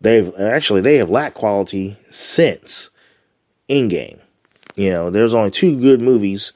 They've 0.00 0.34
actually 0.38 0.80
they 0.80 0.96
have 0.96 1.10
lacked 1.10 1.34
quality 1.34 1.98
since 2.10 2.90
Endgame. 3.68 4.20
You 4.76 4.90
know, 4.90 5.10
there's 5.10 5.34
only 5.34 5.50
two 5.50 5.80
good 5.80 6.00
movies 6.00 6.52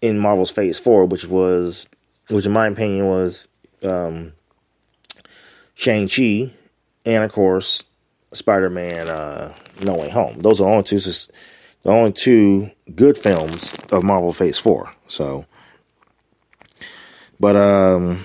in 0.00 0.18
Marvel's 0.18 0.50
Phase 0.50 0.78
Four, 0.78 1.06
which 1.06 1.26
was, 1.26 1.88
which 2.28 2.46
in 2.46 2.52
my 2.52 2.66
opinion 2.68 3.06
was 3.06 3.48
um, 3.84 4.32
Shang 5.74 6.08
Chi, 6.08 6.52
and 7.06 7.24
of 7.24 7.32
course 7.32 7.82
Spider 8.32 8.68
Man 8.68 9.08
uh, 9.08 9.54
No 9.82 9.94
Way 9.94 10.10
Home. 10.10 10.40
Those 10.40 10.60
are 10.60 10.64
the 10.64 10.70
only 10.70 10.84
two, 10.84 10.98
the 11.00 11.90
only 11.90 12.12
two 12.12 12.70
good 12.94 13.16
films 13.16 13.74
of 13.90 14.04
Marvel 14.04 14.32
Phase 14.32 14.58
Four. 14.58 14.92
So, 15.08 15.46
but 17.38 17.56
um, 17.56 18.24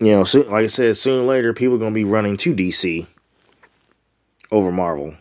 you 0.00 0.12
know, 0.12 0.24
soon, 0.24 0.48
like 0.50 0.64
I 0.64 0.68
said, 0.68 0.96
sooner 0.96 1.22
or 1.22 1.26
later, 1.26 1.52
people 1.52 1.74
are 1.76 1.78
going 1.78 1.92
to 1.92 1.94
be 1.94 2.04
running 2.04 2.36
to 2.38 2.54
DC 2.54 3.06
over 4.50 4.72
Marvel 4.72 5.14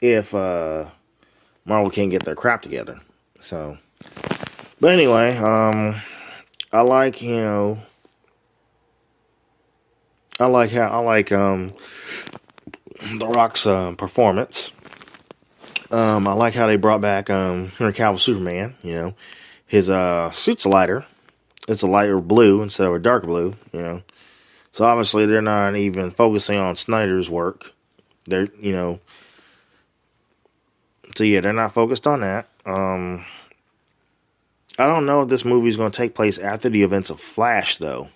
if 0.00 0.34
uh, 0.34 0.86
Marvel 1.64 1.90
can't 1.90 2.10
get 2.10 2.24
their 2.24 2.34
crap 2.34 2.62
together. 2.62 3.00
So, 3.40 3.78
but 4.80 4.92
anyway, 4.92 5.36
um, 5.36 6.00
I 6.72 6.80
like 6.82 7.22
you 7.22 7.36
know, 7.36 7.82
I 10.38 10.46
like 10.46 10.70
how 10.70 10.88
I 10.88 10.98
like 10.98 11.32
um, 11.32 11.74
the 13.18 13.28
Rock's 13.28 13.66
uh, 13.66 13.92
performance. 13.92 14.72
Um, 15.90 16.28
I 16.28 16.32
like 16.34 16.54
how 16.54 16.66
they 16.66 16.76
brought 16.76 17.00
back 17.00 17.30
um, 17.30 17.68
Henry 17.78 17.92
Cavill 17.92 18.20
Superman. 18.20 18.74
You 18.82 18.94
know, 18.94 19.14
his 19.70 19.88
uh, 19.88 20.30
suit's 20.32 20.66
lighter. 20.66 21.06
It's 21.68 21.82
a 21.82 21.86
lighter 21.86 22.20
blue 22.20 22.62
instead 22.62 22.86
of 22.86 22.94
a 22.94 22.98
dark 22.98 23.24
blue. 23.24 23.54
You 23.72 23.80
know, 23.80 24.02
so 24.72 24.84
obviously 24.84 25.26
they're 25.26 25.40
not 25.40 25.76
even 25.76 26.10
focusing 26.10 26.58
on 26.58 26.74
Snyder's 26.74 27.30
work. 27.30 27.72
They're 28.24 28.48
you 28.60 28.72
know 28.72 29.00
so 31.16 31.24
yeah, 31.24 31.40
they're 31.40 31.52
not 31.52 31.72
focused 31.72 32.06
on 32.06 32.20
that. 32.20 32.48
Um, 32.64 33.24
I 34.78 34.86
don't 34.86 35.06
know 35.06 35.22
if 35.22 35.28
this 35.28 35.44
movie 35.44 35.68
is 35.68 35.76
going 35.76 35.90
to 35.90 35.96
take 35.96 36.14
place 36.14 36.38
after 36.38 36.68
the 36.68 36.82
events 36.82 37.10
of 37.10 37.20
Flash, 37.20 37.78
though. 37.78 38.08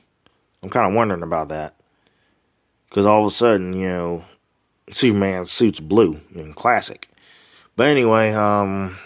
I'm 0.62 0.70
kind 0.70 0.86
of 0.86 0.94
wondering 0.94 1.22
about 1.22 1.48
that 1.48 1.74
because 2.88 3.04
all 3.04 3.20
of 3.20 3.26
a 3.26 3.30
sudden, 3.30 3.74
you 3.74 3.88
know, 3.88 4.24
Superman 4.90 5.46
suits 5.46 5.80
blue 5.80 6.20
in 6.34 6.54
classic. 6.54 7.08
But 7.76 7.88
anyway, 7.88 8.32
um, 8.32 8.96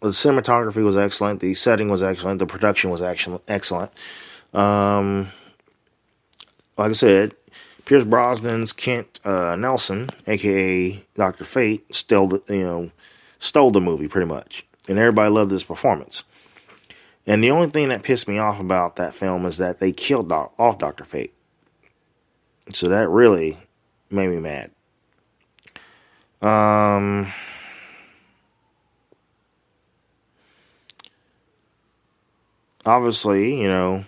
the 0.00 0.08
cinematography 0.08 0.84
was 0.84 0.96
excellent, 0.96 1.40
the 1.40 1.54
setting 1.54 1.88
was 1.88 2.02
excellent, 2.02 2.38
the 2.38 2.46
production 2.46 2.90
was 2.90 3.02
actually 3.02 3.40
excellent. 3.48 3.90
Um, 4.52 5.30
like 6.76 6.90
I 6.90 6.92
said, 6.92 7.34
Pierce 7.84 8.04
Brosnan's 8.04 8.72
Kent 8.72 9.20
uh, 9.24 9.56
Nelson, 9.56 10.10
aka 10.26 11.02
Doctor 11.14 11.44
Fate, 11.44 11.94
still 11.94 12.26
the 12.26 12.42
you 12.48 12.62
know 12.62 12.90
stole 13.38 13.70
the 13.70 13.80
movie 13.80 14.08
pretty 14.08 14.26
much, 14.26 14.66
and 14.88 14.98
everybody 14.98 15.30
loved 15.30 15.50
his 15.50 15.64
performance. 15.64 16.24
And 17.26 17.42
the 17.42 17.50
only 17.50 17.68
thing 17.68 17.88
that 17.88 18.04
pissed 18.04 18.28
me 18.28 18.38
off 18.38 18.60
about 18.60 18.96
that 18.96 19.14
film 19.14 19.46
is 19.46 19.56
that 19.58 19.80
they 19.80 19.90
killed 19.92 20.30
off 20.30 20.78
Doctor 20.78 21.04
Fate. 21.04 21.34
So 22.72 22.88
that 22.88 23.08
really 23.08 23.58
made 24.10 24.28
me 24.28 24.38
mad. 24.38 24.70
Um. 26.42 27.32
Obviously, 32.86 33.60
you 33.60 33.68
know, 33.68 34.04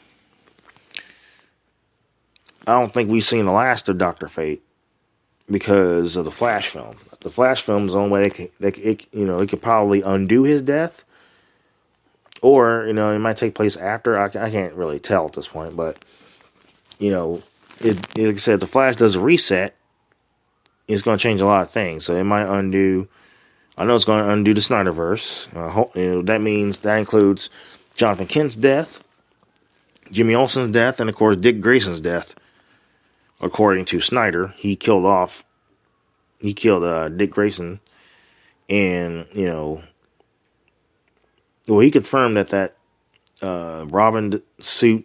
I 2.66 2.72
don't 2.72 2.94
think 2.94 3.10
we've 3.10 3.24
seen 3.24 3.46
the 3.46 3.52
last 3.52 3.88
of 3.88 3.98
Doctor 3.98 4.28
Fate 4.28 4.62
because 5.50 6.16
of 6.16 6.24
the 6.24 6.30
Flash 6.30 6.68
film. 6.68 6.96
The 7.20 7.30
Flash 7.30 7.62
film 7.62 7.86
is 7.86 7.94
the 7.94 7.98
only 7.98 8.10
way 8.10 8.22
they 8.24 8.30
can, 8.30 8.48
they, 8.60 8.68
it, 8.68 9.06
you 9.12 9.24
know, 9.24 9.40
it 9.40 9.48
could 9.48 9.62
probably 9.62 10.02
undo 10.02 10.44
his 10.44 10.62
death, 10.62 11.02
or 12.42 12.84
you 12.86 12.92
know, 12.92 13.10
it 13.10 13.18
might 13.18 13.36
take 13.36 13.54
place 13.54 13.76
after. 13.76 14.18
I, 14.18 14.26
I 14.26 14.50
can't 14.50 14.74
really 14.74 15.00
tell 15.00 15.26
at 15.26 15.32
this 15.32 15.48
point, 15.48 15.76
but 15.76 16.04
you 16.98 17.10
know, 17.10 17.42
it, 17.80 17.96
like 18.16 18.34
I 18.34 18.36
said, 18.36 18.60
the 18.60 18.66
Flash 18.66 18.96
does 18.96 19.14
a 19.14 19.20
reset, 19.20 19.74
it's 20.86 21.02
going 21.02 21.18
to 21.18 21.22
change 21.22 21.40
a 21.40 21.46
lot 21.46 21.62
of 21.62 21.70
things. 21.70 22.04
So 22.04 22.14
it 22.14 22.24
might 22.24 22.46
undo. 22.46 23.08
I 23.76 23.84
know 23.84 23.94
it's 23.94 24.04
going 24.04 24.24
to 24.24 24.30
undo 24.30 24.54
the 24.54 24.60
Snyderverse. 24.60 25.48
Uh, 25.54 25.84
you 25.98 26.10
know, 26.10 26.22
that 26.22 26.40
means 26.40 26.80
that 26.80 26.98
includes 26.98 27.48
Jonathan 27.98 28.28
Kent's 28.28 28.54
death, 28.54 29.02
Jimmy 30.12 30.32
Olsen's 30.32 30.72
death, 30.72 31.00
and 31.00 31.10
of 31.10 31.16
course 31.16 31.36
Dick 31.36 31.60
Grayson's 31.60 32.00
death. 32.00 32.36
According 33.40 33.86
to 33.86 34.00
Snyder, 34.00 34.54
he 34.56 34.76
killed 34.76 35.04
off. 35.04 35.44
He 36.38 36.54
killed 36.54 36.84
uh, 36.84 37.08
Dick 37.08 37.32
Grayson, 37.32 37.80
and 38.68 39.26
you 39.34 39.46
know, 39.46 39.82
well, 41.66 41.80
he 41.80 41.90
confirmed 41.90 42.36
that 42.36 42.50
that 42.50 42.76
uh, 43.42 43.84
Robin 43.88 44.40
suit 44.60 45.04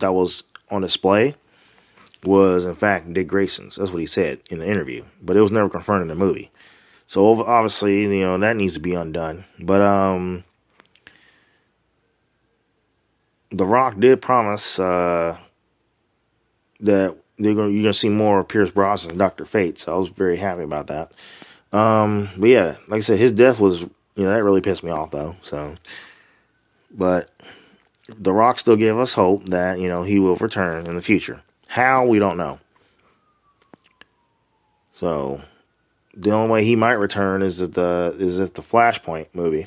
that 0.00 0.12
was 0.12 0.44
on 0.70 0.82
display 0.82 1.34
was 2.24 2.66
in 2.66 2.74
fact 2.74 3.10
Dick 3.14 3.26
Grayson's. 3.26 3.76
That's 3.76 3.90
what 3.90 4.00
he 4.00 4.06
said 4.06 4.40
in 4.50 4.58
the 4.58 4.68
interview, 4.68 5.02
but 5.22 5.38
it 5.38 5.40
was 5.40 5.52
never 5.52 5.70
confirmed 5.70 6.02
in 6.02 6.08
the 6.08 6.14
movie. 6.14 6.50
So 7.06 7.42
obviously, 7.42 8.02
you 8.02 8.20
know 8.20 8.36
that 8.36 8.56
needs 8.56 8.74
to 8.74 8.80
be 8.80 8.92
undone. 8.92 9.46
But 9.58 9.80
um, 9.80 10.44
The 13.50 13.66
Rock 13.66 13.98
did 13.98 14.20
promise 14.20 14.78
uh, 14.78 15.38
that 16.80 17.16
they're 17.38 17.54
going 17.54 17.72
you're 17.74 17.82
gonna 17.82 17.94
see 17.94 18.08
more 18.08 18.40
of 18.40 18.48
Pierce 18.48 18.70
Brosnan, 18.70 19.12
and 19.12 19.18
Doctor 19.18 19.44
Fate. 19.44 19.78
So 19.78 19.94
I 19.94 19.98
was 19.98 20.10
very 20.10 20.36
happy 20.36 20.62
about 20.62 20.88
that. 20.88 21.12
Um, 21.72 22.30
but 22.36 22.48
yeah, 22.48 22.76
like 22.88 22.98
I 22.98 23.00
said, 23.00 23.18
his 23.18 23.32
death 23.32 23.60
was 23.60 23.82
you 23.82 24.24
know 24.24 24.32
that 24.32 24.42
really 24.42 24.60
pissed 24.60 24.82
me 24.82 24.90
off 24.90 25.10
though. 25.10 25.36
So, 25.42 25.76
but 26.90 27.30
The 28.18 28.32
Rock 28.32 28.58
still 28.58 28.76
gave 28.76 28.96
us 28.98 29.12
hope 29.12 29.44
that 29.46 29.78
you 29.78 29.88
know 29.88 30.02
he 30.02 30.18
will 30.18 30.36
return 30.36 30.86
in 30.86 30.94
the 30.94 31.02
future. 31.02 31.40
How 31.68 32.04
we 32.06 32.18
don't 32.18 32.36
know. 32.36 32.58
So 34.92 35.40
the 36.14 36.32
only 36.32 36.50
way 36.50 36.64
he 36.64 36.74
might 36.74 36.92
return 36.94 37.42
is 37.42 37.60
if 37.60 37.72
the 37.72 38.16
is 38.18 38.38
if 38.38 38.54
the 38.54 38.62
Flashpoint 38.62 39.28
movie. 39.32 39.66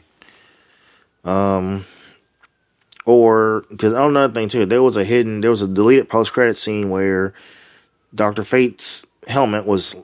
Um 1.23 1.85
or 3.05 3.65
because 3.69 3.93
oh, 3.93 4.09
another 4.09 4.33
thing 4.33 4.47
too, 4.47 4.65
there 4.65 4.83
was 4.83 4.97
a 4.97 5.03
hidden 5.03 5.41
there 5.41 5.49
was 5.49 5.61
a 5.61 5.67
deleted 5.67 6.09
post 6.09 6.33
credit 6.33 6.57
scene 6.57 6.89
where 6.89 7.33
Doctor 8.13 8.43
Fate's 8.43 9.05
helmet 9.27 9.65
was 9.65 9.95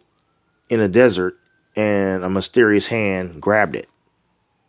in 0.69 0.79
a 0.79 0.87
desert 0.87 1.37
and 1.75 2.23
a 2.23 2.29
mysterious 2.29 2.87
hand 2.87 3.41
grabbed 3.41 3.75
it. 3.75 3.87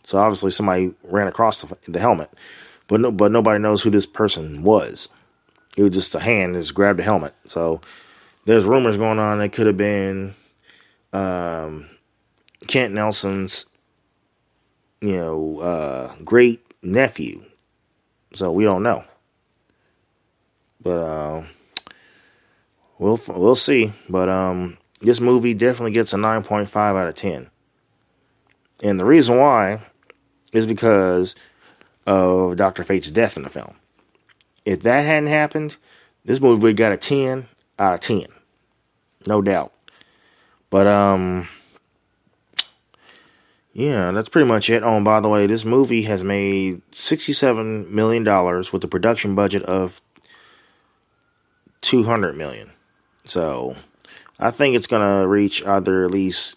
So 0.04 0.18
obviously 0.18 0.50
somebody 0.50 0.94
ran 1.04 1.26
across 1.26 1.62
the, 1.62 1.76
the 1.86 2.00
helmet, 2.00 2.30
but 2.86 3.00
no, 3.00 3.10
but 3.10 3.32
nobody 3.32 3.58
knows 3.58 3.82
who 3.82 3.90
this 3.90 4.06
person 4.06 4.62
was. 4.62 5.08
It 5.76 5.82
was 5.82 5.92
just 5.92 6.14
a 6.14 6.20
hand 6.20 6.54
that 6.54 6.60
just 6.60 6.74
grabbed 6.74 6.98
the 6.98 7.04
helmet. 7.04 7.34
So 7.46 7.80
there's 8.44 8.64
rumors 8.64 8.96
going 8.96 9.18
on. 9.18 9.40
It 9.40 9.52
could 9.52 9.66
have 9.66 9.76
been 9.76 10.34
um, 11.12 11.88
Kent 12.66 12.94
Nelson's, 12.94 13.66
you 15.00 15.16
know, 15.16 15.60
uh, 15.60 16.14
great 16.24 16.64
nephew. 16.82 17.44
So 18.38 18.52
we 18.52 18.62
don't 18.62 18.84
know. 18.84 19.02
But 20.80 20.98
uh, 20.98 21.42
we'll 23.00 23.18
we'll 23.26 23.56
see. 23.56 23.92
But 24.08 24.28
um, 24.28 24.78
this 25.00 25.20
movie 25.20 25.54
definitely 25.54 25.90
gets 25.90 26.12
a 26.12 26.16
9.5 26.16 26.76
out 26.76 27.08
of 27.08 27.14
10. 27.16 27.50
And 28.84 29.00
the 29.00 29.04
reason 29.04 29.38
why 29.38 29.80
is 30.52 30.66
because 30.66 31.34
of 32.06 32.54
Dr. 32.54 32.84
Fate's 32.84 33.10
death 33.10 33.36
in 33.36 33.42
the 33.42 33.50
film. 33.50 33.74
If 34.64 34.82
that 34.84 35.04
hadn't 35.04 35.30
happened, 35.30 35.76
this 36.24 36.40
movie 36.40 36.62
would 36.62 36.70
have 36.70 36.76
got 36.76 36.92
a 36.92 36.96
10 36.96 37.48
out 37.80 37.94
of 37.94 38.00
10. 38.00 38.26
No 39.26 39.42
doubt. 39.42 39.72
But, 40.70 40.86
um, 40.86 41.48
yeah, 43.78 44.10
that's 44.10 44.28
pretty 44.28 44.48
much 44.48 44.68
it. 44.70 44.82
Oh, 44.82 44.96
and 44.96 45.04
by 45.04 45.20
the 45.20 45.28
way, 45.28 45.46
this 45.46 45.64
movie 45.64 46.02
has 46.02 46.24
made 46.24 46.82
$67 46.90 47.88
million 47.88 48.24
with 48.24 48.82
a 48.82 48.88
production 48.88 49.36
budget 49.36 49.62
of 49.62 50.02
200 51.82 52.36
million. 52.36 52.72
So, 53.24 53.76
I 54.40 54.50
think 54.50 54.74
it's 54.74 54.88
going 54.88 55.06
to 55.06 55.28
reach 55.28 55.64
either 55.64 56.04
at 56.04 56.10
least 56.10 56.56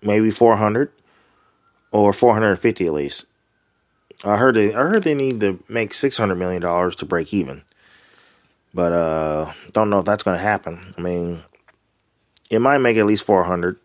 maybe 0.00 0.30
400 0.30 0.92
or 1.90 2.12
450 2.12 2.86
at 2.86 2.92
least. 2.92 3.26
I 4.22 4.36
heard 4.36 4.54
they 4.54 4.72
I 4.72 4.78
heard 4.78 5.02
they 5.02 5.14
need 5.14 5.40
to 5.40 5.58
make 5.68 5.92
six 5.92 6.16
hundred 6.16 6.36
million 6.36 6.62
dollars 6.62 6.94
to 6.96 7.04
break 7.04 7.34
even, 7.34 7.62
but 8.72 8.92
uh, 8.92 9.52
don't 9.72 9.90
know 9.90 9.98
if 9.98 10.04
that's 10.04 10.22
going 10.22 10.36
to 10.36 10.42
happen. 10.42 10.80
I 10.96 11.00
mean, 11.00 11.42
it 12.48 12.60
might 12.60 12.78
make 12.78 12.96
at 12.96 13.06
least 13.06 13.24
four 13.24 13.42
hundred. 13.42 13.76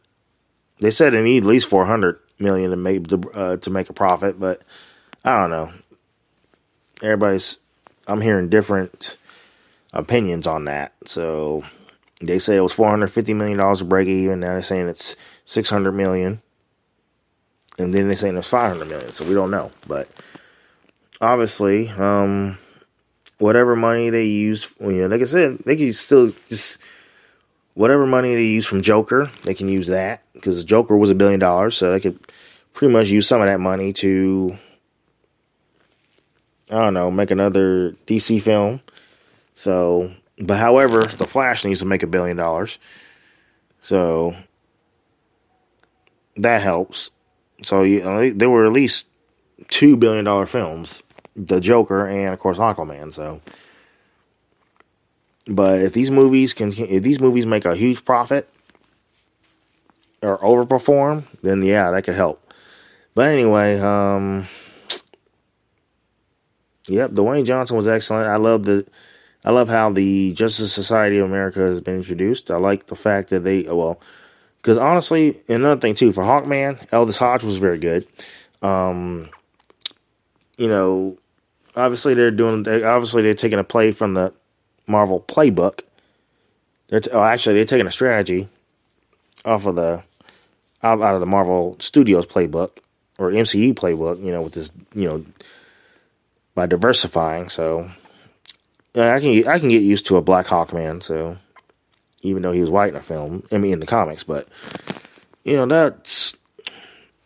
They 0.80 0.92
said 0.92 1.14
they 1.14 1.22
need 1.22 1.44
at 1.44 1.50
least 1.50 1.70
four 1.70 1.86
hundred 1.86 2.20
million 2.40 2.72
to 2.72 2.78
make 2.78 3.06
uh, 3.34 3.58
to 3.58 3.70
make 3.70 3.90
a 3.90 3.94
profit, 3.94 4.40
but 4.40 4.62
I 5.24 5.38
don't 5.40 5.50
know. 5.50 5.74
Everybody's 7.02 7.58
I'm 8.08 8.22
hearing 8.22 8.50
different 8.50 9.18
opinions 9.94 10.48
on 10.48 10.66
that. 10.66 10.94
So 11.06 11.64
they 12.22 12.40
say 12.40 12.56
it 12.56 12.62
was 12.62 12.74
four 12.74 12.90
hundred 12.90 13.08
fifty 13.08 13.34
million 13.34 13.58
dollars 13.58 13.80
to 13.80 13.86
break 13.86 14.08
even. 14.08 14.40
Now 14.40 14.54
they're 14.54 14.64
saying 14.64 14.88
it's 14.88 15.16
six 15.46 15.70
hundred 15.70 15.94
million 15.94 16.42
and 17.80 17.94
then 17.94 18.08
they're 18.08 18.16
saying 18.16 18.38
it's 18.38 18.48
500 18.48 18.88
million 18.88 19.14
so 19.14 19.26
we 19.26 19.34
don't 19.34 19.52
know 19.52 19.72
but 19.88 20.08
obviously 21.22 21.90
um, 21.90 22.58
whatever 23.38 23.76
money 23.76 24.10
they 24.10 24.26
use 24.26 24.72
you 24.80 24.92
know 25.02 25.08
like 25.08 25.22
i 25.22 25.26
said 25.26 25.58
they 25.60 25.76
can 25.76 25.92
still 25.94 26.34
just 26.50 26.78
whatever 27.80 28.06
money 28.06 28.36
they 28.36 28.44
use 28.44 28.66
from 28.66 28.82
joker 28.82 29.32
they 29.44 29.54
can 29.54 29.68
use 29.68 29.88
that 29.88 30.22
because 30.34 30.64
joker 30.64 30.98
was 30.98 31.10
a 31.10 31.16
billion 31.16 31.40
dollars 31.40 31.78
so 31.78 31.92
they 31.92 32.00
could 32.00 32.20
pretty 32.74 32.92
much 32.92 33.08
use 33.08 33.28
some 33.28 33.42
of 33.42 33.48
that 33.48 33.60
money 33.60 33.94
to 33.94 34.58
i 36.70 36.76
don't 36.76 36.94
know 36.94 37.10
make 37.10 37.32
another 37.32 37.92
dc 38.06 38.42
film 38.42 38.82
so 39.56 40.12
but 40.38 40.58
however 40.58 41.04
the 41.04 41.28
flash 41.28 41.64
needs 41.64 41.80
to 41.80 41.86
make 41.86 42.04
a 42.04 42.08
billion 42.08 42.36
dollars 42.36 42.80
so 43.82 44.36
that 46.36 46.62
helps 46.62 47.12
so 47.64 47.84
you, 47.84 48.02
uh, 48.02 48.32
there 48.34 48.50
were 48.50 48.66
at 48.66 48.72
least 48.72 49.08
two 49.68 49.98
billion 49.98 50.26
dollar 50.26 50.46
films, 50.46 51.04
The 51.36 51.60
Joker 51.60 52.08
and 52.08 52.34
of 52.34 52.40
course 52.40 52.58
Aquaman. 52.58 53.14
So, 53.14 53.42
but 55.50 55.82
if 55.82 55.94
these 55.94 56.12
movies 56.12 56.54
can, 56.54 56.72
if 56.72 57.04
these 57.04 57.20
movies 57.20 57.46
make 57.46 57.66
a 57.66 57.76
huge 57.76 58.06
profit 58.06 58.48
or 60.22 60.38
overperform, 60.38 61.24
then 61.42 61.64
yeah, 61.64 61.90
that 61.92 62.04
could 62.04 62.16
help. 62.16 62.54
But 63.16 63.30
anyway, 63.30 63.80
um, 63.80 64.48
yep, 66.88 67.12
Dwayne 67.12 67.46
Johnson 67.46 67.76
was 67.76 67.88
excellent. 67.88 68.28
I 68.28 68.36
love 68.38 68.64
the. 68.64 68.86
I 69.44 69.52
love 69.52 69.70
how 69.70 69.90
the 69.90 70.34
Justice 70.34 70.74
Society 70.74 71.18
of 71.18 71.26
America 71.26 71.62
has 71.62 71.80
been 71.80 71.96
introduced. 71.96 72.52
I 72.52 72.58
like 72.58 72.88
the 72.88 72.96
fact 72.96 73.30
that 73.30 73.40
they, 73.40 73.64
well, 73.64 74.02
because 74.62 74.78
honestly, 74.78 75.40
another 75.48 75.80
thing 75.80 75.96
too 75.96 76.12
for 76.12 76.24
Hawkman, 76.24 76.92
Aldis 76.94 77.18
Hodge 77.18 77.44
was 77.44 77.56
very 77.56 77.80
good. 77.80 78.06
Um, 78.62 79.30
you 80.58 80.68
know, 80.68 81.18
obviously 81.76 82.14
they're 82.14 82.32
doing. 82.32 82.64
They, 82.64 82.84
obviously 82.84 83.24
they're 83.24 83.34
taking 83.34 83.60
a 83.60 83.64
play 83.64 83.92
from 83.92 84.14
the 84.14 84.34
Marvel 84.90 85.24
playbook. 85.28 85.82
They're 86.88 87.00
t- 87.00 87.12
oh, 87.12 87.24
actually 87.24 87.56
they're 87.56 87.66
taking 87.66 87.88
a 87.88 87.92
strategy 87.92 88.50
off 89.46 89.66
of 89.66 89.76
the 89.76 90.04
out, 90.84 91.02
out 91.02 91.14
of 91.14 91.20
the 91.20 91.26
Marvel 91.26 91.76
Studios 91.80 92.26
playbook 92.26 92.72
or 93.18 93.32
MCU 93.32 93.74
playbook. 93.74 94.24
You 94.24 94.32
know, 94.32 94.42
with 94.42 94.54
this, 94.54 94.72
you 94.94 95.06
know, 95.06 95.26
by 96.56 96.66
diversifying. 96.66 97.50
So 97.50 97.90
I 98.96 99.20
can 99.20 99.48
I 99.48 99.60
can 99.60 99.70
get 99.70 99.82
used 99.82 100.08
to 100.08 100.18
a 100.18 100.22
Black 100.22 100.48
Hawk 100.48 100.74
man. 100.74 101.02
So 101.02 101.38
even 102.22 102.42
though 102.42 102.52
he 102.52 102.62
was 102.62 102.70
white 102.70 102.90
in 102.90 102.96
the 102.96 103.02
film. 103.02 103.44
I 103.52 103.58
mean, 103.58 103.74
in 103.74 103.80
the 103.80 103.86
comics, 103.86 104.24
but 104.24 104.48
you 105.44 105.56
know 105.56 105.66
that's 105.66 106.36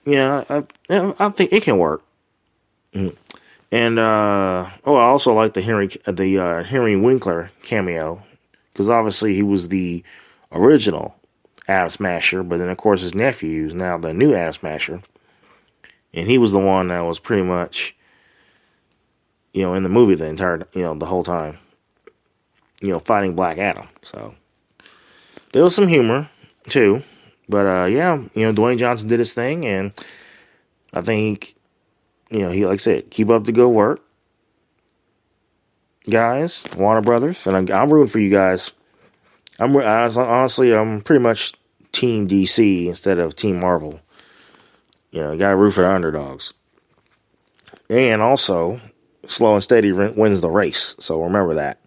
yeah, 0.06 0.44
I, 0.50 0.64
I 1.20 1.30
think 1.30 1.54
it 1.54 1.64
can 1.64 1.78
work. 1.78 2.04
Mm. 2.94 3.16
And 3.74 3.98
uh, 3.98 4.70
oh, 4.86 4.96
I 4.98 5.06
also 5.06 5.34
like 5.34 5.56
the 5.56 5.62
Henry 5.64 5.88
the 6.06 6.38
uh, 6.38 6.64
Henry 6.64 6.96
Winkler 6.96 7.50
cameo 7.64 8.22
because 8.72 8.88
obviously 8.88 9.34
he 9.34 9.42
was 9.42 9.70
the 9.70 10.04
original 10.52 11.16
Atom 11.68 11.90
Smasher, 11.90 12.44
but 12.44 12.60
then 12.60 12.70
of 12.70 12.78
course 12.78 13.02
his 13.02 13.16
nephew 13.16 13.66
is 13.66 13.74
now 13.74 13.98
the 13.98 14.14
new 14.14 14.36
Atom 14.36 14.54
Smasher, 14.54 15.02
and 16.14 16.30
he 16.30 16.38
was 16.38 16.52
the 16.52 16.60
one 16.60 16.90
that 16.90 17.00
was 17.00 17.20
pretty 17.20 17.42
much 17.42 17.96
you 19.54 19.64
know 19.64 19.74
in 19.74 19.82
the 19.82 19.90
movie 19.90 20.14
the 20.14 20.28
entire 20.28 20.68
you 20.74 20.84
know 20.84 20.94
the 20.94 21.08
whole 21.08 21.24
time, 21.24 21.58
you 22.80 22.90
know 22.90 23.00
fighting 23.00 23.34
Black 23.34 23.58
Adam. 23.58 23.88
So 24.04 24.36
there 25.52 25.64
was 25.64 25.74
some 25.74 25.88
humor 25.88 26.30
too, 26.70 27.02
but 27.50 27.66
uh, 27.66 27.86
yeah, 27.86 28.18
you 28.36 28.46
know, 28.46 28.54
Dwayne 28.54 28.78
Johnson 28.78 29.08
did 29.08 29.18
his 29.18 29.34
thing, 29.34 29.66
and 29.66 29.94
I 30.94 31.02
think, 31.02 31.56
you 32.34 32.40
know, 32.40 32.52
he 32.52 32.66
like 32.66 32.76
I 32.76 32.78
said, 32.78 33.12
keep 33.12 33.30
up 33.30 33.46
the 33.46 33.52
good 33.52 33.70
work. 33.70 34.02
guys, 36.10 36.64
Warner 36.76 37.02
Brothers, 37.02 37.46
and 37.48 37.56
I'm, 37.56 37.72
I'm 37.72 37.94
rooting 37.94 38.10
for 38.10 38.20
you 38.20 38.30
guys. 38.32 38.74
I'm 39.60 39.76
honestly, 39.76 40.74
I'm 40.74 41.02
pretty 41.02 41.22
much 41.22 41.54
Team 41.92 42.28
DC 42.28 42.88
instead 42.88 43.20
of 43.20 43.36
Team 43.36 43.60
Marvel. 43.60 44.00
You 45.12 45.22
know, 45.22 45.38
got 45.38 45.52
to 45.52 45.56
root 45.56 45.72
for 45.72 45.82
the 45.82 45.90
underdogs. 45.92 46.54
And 47.88 48.22
also, 48.22 48.82
slow 49.28 49.54
and 49.54 49.64
steady 49.64 49.92
wins 49.92 50.42
the 50.42 50.50
race. 50.50 50.96
So 51.00 51.22
remember 51.22 51.54
that 51.56 51.80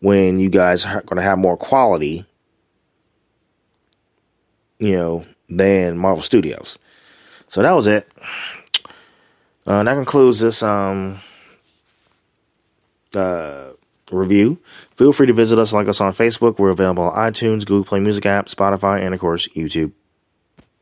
when 0.00 0.38
you 0.38 0.48
guys 0.48 0.84
are 0.86 1.02
going 1.02 1.16
to 1.16 1.22
have 1.22 1.38
more 1.38 1.58
quality, 1.58 2.26
you 4.78 4.96
know, 4.96 5.26
than 5.50 5.98
Marvel 5.98 6.22
Studios. 6.22 6.78
So 7.48 7.62
that 7.62 7.72
was 7.72 7.86
it. 7.86 8.10
Uh, 9.66 9.82
that 9.82 9.94
concludes 9.94 10.40
this 10.40 10.62
um, 10.62 11.20
uh, 13.14 13.70
review. 14.12 14.58
Feel 14.96 15.12
free 15.12 15.26
to 15.26 15.32
visit 15.32 15.58
us, 15.58 15.72
like 15.72 15.88
us 15.88 16.00
on 16.00 16.12
Facebook. 16.12 16.58
We're 16.58 16.70
available 16.70 17.04
on 17.04 17.32
iTunes, 17.32 17.64
Google 17.64 17.84
Play 17.84 18.00
Music 18.00 18.26
app, 18.26 18.46
Spotify, 18.46 19.02
and 19.02 19.14
of 19.14 19.20
course, 19.20 19.48
YouTube. 19.48 19.92